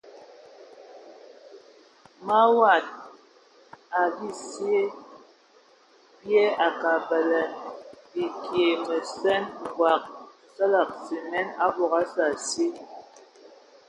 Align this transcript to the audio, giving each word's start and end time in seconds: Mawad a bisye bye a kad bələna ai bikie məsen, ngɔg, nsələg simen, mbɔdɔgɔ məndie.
Mawad 2.25 2.85
a 3.99 4.01
bisye 4.17 4.79
bye 6.21 6.43
a 6.65 6.67
kad 6.81 6.99
bələna 7.07 7.61
ai 7.65 7.73
bikie 8.13 8.69
məsen, 8.87 9.43
ngɔg, 9.69 10.03
nsələg 10.49 10.89
simen, 11.05 11.47
mbɔdɔgɔ 11.55 11.97
məndie. 12.15 12.83